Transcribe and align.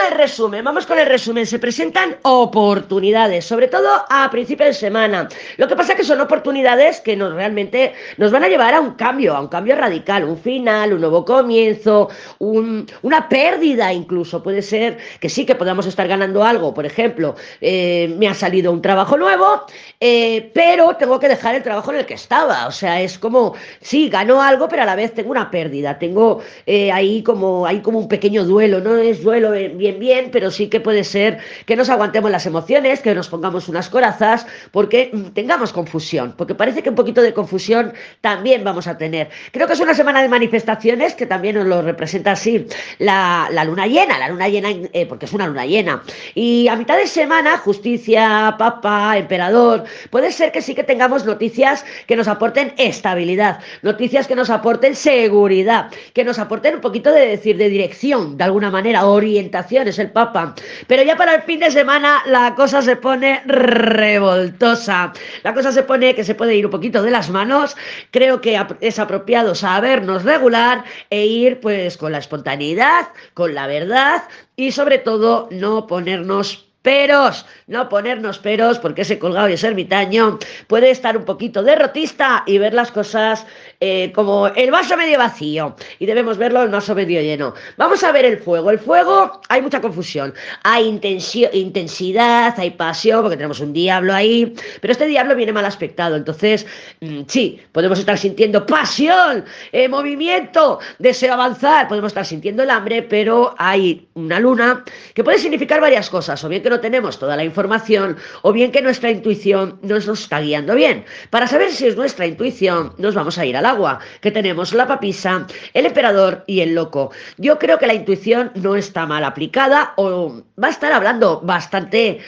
el 0.00 0.16
resumen, 0.16 0.64
vamos 0.64 0.86
con 0.86 0.98
el 0.98 1.06
resumen. 1.06 1.46
Se 1.46 1.58
presentan 1.58 2.16
oportunidades, 2.22 3.44
sobre 3.44 3.68
todo 3.68 3.88
a 4.08 4.30
principio 4.30 4.66
de 4.66 4.74
semana. 4.74 5.28
Lo 5.56 5.68
que 5.68 5.76
pasa 5.76 5.92
es 5.92 5.98
que 5.98 6.04
son 6.04 6.20
oportunidades 6.20 7.00
que 7.00 7.16
nos 7.16 7.32
realmente 7.32 7.94
nos 8.16 8.30
van 8.30 8.44
a 8.44 8.48
llevar 8.48 8.74
a 8.74 8.80
un 8.80 8.94
cambio, 8.94 9.34
a 9.34 9.40
un 9.40 9.48
cambio 9.48 9.76
radical, 9.76 10.24
un 10.24 10.38
final, 10.38 10.92
un 10.92 11.00
nuevo 11.00 11.24
comienzo, 11.24 12.08
una 12.38 13.28
pérdida 13.28 13.92
incluso. 13.92 14.42
Puede 14.42 14.62
ser 14.62 14.98
que 15.20 15.28
sí 15.28 15.44
que 15.44 15.54
podamos 15.54 15.86
estar 15.86 16.06
ganando 16.08 16.44
algo. 16.44 16.74
Por 16.74 16.86
ejemplo, 16.86 17.34
eh, 17.60 18.14
me 18.18 18.28
ha 18.28 18.34
salido 18.34 18.72
un 18.72 18.82
trabajo 18.82 19.16
nuevo, 19.16 19.62
eh, 20.00 20.50
pero 20.54 20.96
tengo 20.96 21.18
que 21.18 21.28
dejar 21.28 21.54
el 21.54 21.62
trabajo 21.62 21.92
en 21.92 21.98
el 21.98 22.06
que 22.06 22.14
estaba. 22.14 22.66
O 22.66 22.72
sea, 22.72 23.00
es 23.00 23.18
como, 23.18 23.54
sí, 23.80 24.08
gano 24.08 24.42
algo, 24.42 24.68
pero 24.68 24.82
a 24.82 24.86
la 24.86 24.96
vez 24.96 25.14
tengo 25.14 25.30
una 25.30 25.50
pérdida. 25.50 25.98
Tengo 25.98 26.40
eh, 26.66 26.92
ahí 26.92 27.22
como, 27.22 27.66
hay 27.66 27.80
como 27.80 27.98
un 27.98 28.08
pequeño 28.08 28.44
duelo. 28.44 28.80
No 28.80 28.96
es 28.96 29.22
duelo 29.22 29.52
bien, 29.52 29.87
bien, 29.92 30.30
pero 30.32 30.50
sí 30.50 30.68
que 30.68 30.80
puede 30.80 31.04
ser 31.04 31.38
que 31.66 31.76
nos 31.76 31.90
aguantemos 31.90 32.30
las 32.30 32.46
emociones, 32.46 33.00
que 33.00 33.14
nos 33.14 33.28
pongamos 33.28 33.68
unas 33.68 33.88
corazas, 33.88 34.46
porque 34.70 35.10
mm, 35.12 35.28
tengamos 35.34 35.72
confusión. 35.72 36.34
Porque 36.36 36.54
parece 36.54 36.82
que 36.82 36.90
un 36.90 36.96
poquito 36.96 37.22
de 37.22 37.32
confusión 37.32 37.92
también 38.20 38.64
vamos 38.64 38.86
a 38.86 38.98
tener. 38.98 39.30
Creo 39.52 39.66
que 39.66 39.72
es 39.72 39.80
una 39.80 39.94
semana 39.94 40.22
de 40.22 40.28
manifestaciones 40.28 41.14
que 41.14 41.26
también 41.26 41.56
nos 41.56 41.66
lo 41.66 41.82
representa 41.82 42.32
así 42.32 42.66
la, 42.98 43.48
luna 43.64 43.86
llena, 43.86 44.18
la 44.18 44.28
luna 44.28 44.48
llena, 44.48 44.70
eh, 44.70 45.06
porque 45.06 45.26
es 45.26 45.32
una 45.32 45.46
luna 45.46 45.66
llena. 45.66 46.02
Y 46.34 46.68
a 46.68 46.76
mitad 46.76 46.96
de 46.96 47.06
semana, 47.06 47.58
justicia, 47.58 48.56
papa, 48.58 49.16
emperador, 49.18 49.84
puede 50.10 50.32
ser 50.32 50.52
que 50.52 50.62
sí 50.62 50.74
que 50.74 50.84
tengamos 50.84 51.24
noticias 51.24 51.84
que 52.06 52.16
nos 52.16 52.28
aporten 52.28 52.72
estabilidad, 52.78 53.60
noticias 53.82 54.26
que 54.26 54.34
nos 54.34 54.50
aporten 54.50 54.94
seguridad, 54.94 55.90
que 56.12 56.24
nos 56.24 56.38
aporten 56.38 56.76
un 56.76 56.80
poquito 56.80 57.12
de 57.12 57.26
decir, 57.26 57.56
de 57.56 57.68
dirección, 57.68 58.36
de 58.36 58.44
alguna 58.44 58.70
manera, 58.70 59.06
orientación, 59.06 59.77
es 59.86 59.98
el 59.98 60.10
papa. 60.10 60.54
Pero 60.86 61.02
ya 61.02 61.16
para 61.16 61.36
el 61.36 61.42
fin 61.42 61.60
de 61.60 61.70
semana 61.70 62.22
la 62.26 62.54
cosa 62.54 62.82
se 62.82 62.96
pone 62.96 63.42
revoltosa. 63.46 65.12
La 65.42 65.54
cosa 65.54 65.70
se 65.70 65.82
pone 65.82 66.14
que 66.14 66.24
se 66.24 66.34
puede 66.34 66.56
ir 66.56 66.64
un 66.64 66.72
poquito 66.72 67.02
de 67.02 67.10
las 67.10 67.30
manos. 67.30 67.76
Creo 68.10 68.40
que 68.40 68.60
es 68.80 68.98
apropiado 68.98 69.54
sabernos 69.54 70.24
regular 70.24 70.84
e 71.10 71.26
ir 71.26 71.60
pues 71.60 71.96
con 71.96 72.12
la 72.12 72.18
espontaneidad, 72.18 73.08
con 73.34 73.54
la 73.54 73.66
verdad 73.66 74.24
y 74.56 74.72
sobre 74.72 74.98
todo 74.98 75.48
no 75.52 75.86
ponernos 75.86 76.67
peros, 76.82 77.44
no 77.66 77.88
ponernos 77.88 78.38
peros, 78.38 78.78
porque 78.78 79.02
ese 79.02 79.18
colgado 79.18 79.48
y 79.48 79.54
ese 79.54 79.66
ermitaño 79.66 80.38
puede 80.66 80.90
estar 80.90 81.16
un 81.16 81.24
poquito 81.24 81.62
derrotista 81.62 82.44
y 82.46 82.58
ver 82.58 82.74
las 82.74 82.92
cosas 82.92 83.46
eh, 83.80 84.12
como 84.14 84.48
el 84.48 84.70
vaso 84.70 84.96
medio 84.96 85.18
vacío 85.18 85.76
y 85.98 86.06
debemos 86.06 86.38
verlo 86.38 86.62
el 86.62 86.70
vaso 86.70 86.94
medio 86.94 87.20
lleno. 87.20 87.54
Vamos 87.76 88.02
a 88.04 88.12
ver 88.12 88.24
el 88.24 88.38
fuego. 88.38 88.70
El 88.70 88.78
fuego, 88.78 89.40
hay 89.48 89.62
mucha 89.62 89.80
confusión. 89.80 90.34
Hay 90.62 90.86
intensidad, 90.86 92.58
hay 92.58 92.70
pasión, 92.70 93.22
porque 93.22 93.36
tenemos 93.36 93.60
un 93.60 93.72
diablo 93.72 94.14
ahí, 94.14 94.54
pero 94.80 94.92
este 94.92 95.06
diablo 95.06 95.34
viene 95.34 95.52
mal 95.52 95.64
aspectado. 95.64 96.16
Entonces, 96.16 96.66
mm, 97.00 97.22
sí, 97.26 97.60
podemos 97.72 97.98
estar 97.98 98.18
sintiendo 98.18 98.64
pasión, 98.66 99.44
eh, 99.72 99.88
movimiento, 99.88 100.78
deseo 100.98 101.34
avanzar, 101.34 101.88
podemos 101.88 102.10
estar 102.10 102.24
sintiendo 102.24 102.62
el 102.62 102.70
hambre, 102.70 103.02
pero 103.02 103.54
hay 103.58 104.08
una 104.14 104.40
luna 104.40 104.84
que 105.14 105.24
puede 105.24 105.38
significar 105.38 105.80
varias 105.80 106.08
cosas, 106.10 106.42
o 106.44 106.48
bien 106.48 106.62
que 106.62 106.67
no 106.70 106.80
tenemos 106.80 107.18
toda 107.18 107.36
la 107.36 107.44
información, 107.44 108.16
o 108.42 108.52
bien 108.52 108.72
que 108.72 108.82
nuestra 108.82 109.10
intuición 109.10 109.78
no 109.82 109.94
nos 109.94 110.08
está 110.08 110.40
guiando 110.40 110.74
bien. 110.74 111.04
Para 111.30 111.46
saber 111.46 111.70
si 111.72 111.86
es 111.86 111.96
nuestra 111.96 112.26
intuición, 112.26 112.94
nos 112.98 113.14
vamos 113.14 113.38
a 113.38 113.46
ir 113.46 113.56
a 113.56 113.62
la 113.62 113.70
agua, 113.70 114.00
que 114.20 114.30
tenemos 114.30 114.72
la 114.72 114.86
papisa, 114.86 115.46
el 115.74 115.86
emperador 115.86 116.44
y 116.46 116.60
el 116.60 116.74
loco. 116.74 117.10
Yo 117.36 117.58
creo 117.58 117.78
que 117.78 117.86
la 117.86 117.94
intuición 117.94 118.50
no 118.54 118.76
está 118.76 119.06
mal 119.06 119.24
aplicada 119.24 119.92
o 119.96 120.42
va 120.62 120.68
a 120.68 120.70
estar 120.70 120.92
hablando 120.92 121.40
bastante 121.40 122.20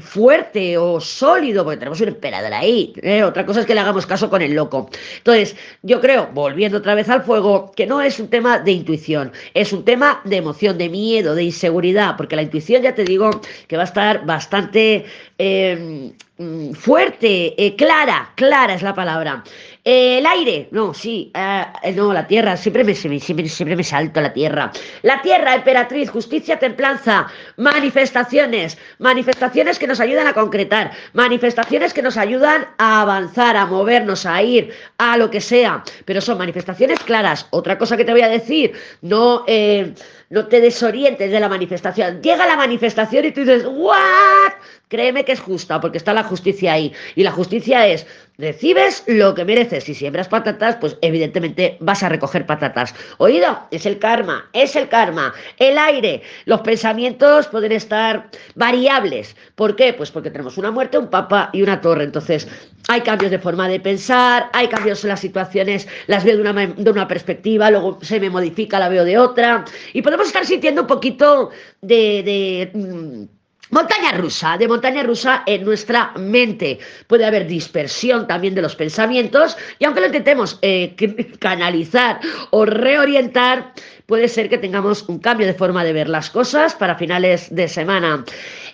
fuerte 0.00 0.78
o 0.78 1.00
sólido, 1.00 1.62
porque 1.64 1.78
tenemos 1.78 2.00
un 2.00 2.08
emperador 2.08 2.52
ahí. 2.54 2.92
¿eh? 3.02 3.22
Otra 3.22 3.44
cosa 3.44 3.60
es 3.60 3.66
que 3.66 3.74
le 3.74 3.80
hagamos 3.80 4.06
caso 4.06 4.30
con 4.30 4.42
el 4.42 4.54
loco. 4.54 4.88
Entonces, 5.18 5.56
yo 5.82 6.00
creo, 6.00 6.30
volviendo 6.32 6.78
otra 6.78 6.94
vez 6.94 7.08
al 7.08 7.22
fuego, 7.22 7.72
que 7.76 7.86
no 7.86 8.00
es 8.00 8.18
un 8.18 8.28
tema 8.28 8.58
de 8.58 8.72
intuición, 8.72 9.32
es 9.54 9.72
un 9.72 9.84
tema 9.84 10.20
de 10.24 10.36
emoción, 10.36 10.78
de 10.78 10.88
miedo, 10.88 11.34
de 11.34 11.44
inseguridad, 11.44 12.16
porque 12.16 12.36
la 12.36 12.42
intuición, 12.42 12.82
ya 12.82 12.94
te 12.94 13.04
digo, 13.04 13.30
que 13.68 13.76
va 13.76 13.82
a 13.82 13.86
estar 13.86 14.24
bastante 14.24 15.04
eh, 15.38 16.12
mm, 16.38 16.72
fuerte, 16.72 17.54
eh, 17.62 17.76
clara, 17.76 18.32
clara 18.34 18.74
es 18.74 18.82
la 18.82 18.94
palabra 18.94 19.44
el 19.88 20.26
aire, 20.26 20.66
no, 20.72 20.92
sí, 20.92 21.30
uh, 21.32 21.92
no, 21.94 22.12
la 22.12 22.26
tierra, 22.26 22.56
siempre 22.56 22.82
me, 22.82 22.92
siempre, 22.92 23.48
siempre 23.48 23.76
me 23.76 23.84
salto 23.84 24.20
la 24.20 24.32
tierra. 24.32 24.72
La 25.02 25.22
tierra, 25.22 25.54
emperatriz, 25.54 26.10
justicia, 26.10 26.58
templanza, 26.58 27.28
manifestaciones, 27.56 28.78
manifestaciones 28.98 29.78
que 29.78 29.86
nos 29.86 30.00
ayudan 30.00 30.26
a 30.26 30.32
concretar, 30.32 30.90
manifestaciones 31.12 31.94
que 31.94 32.02
nos 32.02 32.16
ayudan 32.16 32.66
a 32.78 33.02
avanzar, 33.02 33.56
a 33.56 33.66
movernos, 33.66 34.26
a 34.26 34.42
ir, 34.42 34.72
a 34.98 35.16
lo 35.16 35.30
que 35.30 35.40
sea, 35.40 35.84
pero 36.04 36.20
son 36.20 36.38
manifestaciones 36.38 36.98
claras. 37.04 37.46
Otra 37.50 37.78
cosa 37.78 37.96
que 37.96 38.04
te 38.04 38.10
voy 38.10 38.22
a 38.22 38.28
decir, 38.28 38.72
no... 39.02 39.44
Eh, 39.46 39.94
no 40.28 40.46
te 40.46 40.60
desorientes 40.60 41.30
de 41.30 41.40
la 41.40 41.48
manifestación. 41.48 42.20
Llega 42.22 42.46
la 42.46 42.56
manifestación 42.56 43.26
y 43.26 43.32
tú 43.32 43.40
dices, 43.40 43.64
¿what? 43.64 44.52
Créeme 44.88 45.24
que 45.24 45.32
es 45.32 45.40
justa, 45.40 45.80
porque 45.80 45.98
está 45.98 46.12
la 46.12 46.24
justicia 46.24 46.72
ahí. 46.72 46.92
Y 47.14 47.22
la 47.22 47.30
justicia 47.30 47.86
es, 47.86 48.06
recibes 48.38 49.02
lo 49.06 49.34
que 49.34 49.44
mereces. 49.44 49.84
Si 49.84 49.94
siembras 49.94 50.28
patatas, 50.28 50.76
pues 50.76 50.96
evidentemente 51.00 51.76
vas 51.80 52.02
a 52.02 52.08
recoger 52.08 52.46
patatas. 52.46 52.94
Oído, 53.18 53.58
es 53.70 53.86
el 53.86 53.98
karma, 53.98 54.48
es 54.52 54.76
el 54.76 54.88
karma. 54.88 55.34
El 55.58 55.78
aire, 55.78 56.22
los 56.44 56.60
pensamientos 56.60 57.46
pueden 57.48 57.72
estar 57.72 58.28
variables. 58.54 59.36
¿Por 59.54 59.76
qué? 59.76 59.92
Pues 59.92 60.10
porque 60.10 60.30
tenemos 60.30 60.58
una 60.58 60.70
muerte, 60.70 60.98
un 60.98 61.08
papa 61.08 61.50
y 61.52 61.62
una 61.62 61.80
torre. 61.80 62.04
Entonces, 62.04 62.46
hay 62.88 63.00
cambios 63.00 63.30
de 63.30 63.38
forma 63.38 63.68
de 63.68 63.80
pensar, 63.80 64.50
hay 64.52 64.68
cambios 64.68 65.02
en 65.04 65.10
las 65.10 65.20
situaciones, 65.20 65.88
las 66.06 66.24
veo 66.24 66.36
de 66.36 66.42
una, 66.42 66.66
de 66.66 66.90
una 66.90 67.08
perspectiva, 67.08 67.70
luego 67.70 67.98
se 68.02 68.20
me 68.20 68.30
modifica, 68.30 68.78
la 68.78 68.88
veo 68.88 69.04
de 69.04 69.18
otra. 69.18 69.64
Y 69.92 70.02
podemos 70.02 70.26
estar 70.26 70.44
sintiendo 70.44 70.82
un 70.82 70.86
poquito 70.86 71.50
de... 71.80 72.22
de 72.22 72.70
mm, 72.74 73.35
Montaña 73.70 74.12
rusa, 74.12 74.56
de 74.56 74.68
montaña 74.68 75.02
rusa 75.02 75.42
en 75.44 75.64
nuestra 75.64 76.12
mente. 76.16 76.78
Puede 77.08 77.24
haber 77.24 77.48
dispersión 77.48 78.26
también 78.26 78.54
de 78.54 78.62
los 78.62 78.76
pensamientos 78.76 79.56
y 79.78 79.84
aunque 79.84 80.00
lo 80.00 80.06
intentemos 80.06 80.58
eh, 80.62 80.94
canalizar 81.40 82.20
o 82.50 82.64
reorientar, 82.64 83.72
puede 84.06 84.28
ser 84.28 84.48
que 84.48 84.58
tengamos 84.58 85.02
un 85.08 85.18
cambio 85.18 85.46
de 85.46 85.54
forma 85.54 85.82
de 85.82 85.92
ver 85.92 86.08
las 86.08 86.30
cosas 86.30 86.74
para 86.74 86.94
finales 86.94 87.52
de 87.54 87.66
semana. 87.66 88.24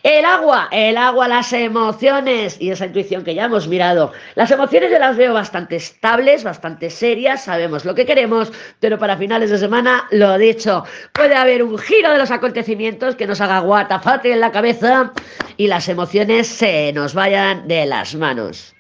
El 0.03 0.25
agua, 0.25 0.69
el 0.73 0.97
agua, 0.97 1.29
las 1.29 1.53
emociones 1.53 2.57
y 2.61 2.71
esa 2.71 2.87
intuición 2.87 3.23
que 3.23 3.37
ya 3.37 3.45
hemos 3.45 3.69
mirado. 3.69 4.13
Las 4.35 4.51
emociones 4.51 4.91
yo 4.91 4.99
las 4.99 5.17
veo 5.17 5.33
bastante 5.33 5.77
estables, 5.77 6.43
bastante 6.43 6.91
serias, 6.91 7.45
sabemos 7.45 7.85
lo 7.85 7.95
que 7.95 8.05
queremos, 8.05 8.53
pero 8.81 8.99
para 8.99 9.17
finales 9.17 9.51
de 9.51 9.59
semana, 9.59 10.09
lo 10.11 10.37
dicho, 10.39 10.85
puede 11.13 11.37
haber 11.37 11.63
un 11.63 11.79
giro 11.79 12.11
de 12.11 12.19
los 12.19 12.33
acontecimientos 12.33 13.15
que 13.15 13.29
nos 13.29 13.41
haga 13.41 13.61
guatafate 13.61 14.33
en 14.33 14.41
la 14.41 14.51
cabeza 14.51 15.13
y 15.57 15.69
las 15.69 15.89
emociones 15.89 16.49
se 16.49 16.93
nos 16.93 17.15
vayan 17.15 17.69
de 17.69 17.87
las 17.87 18.17
manos. 18.17 18.71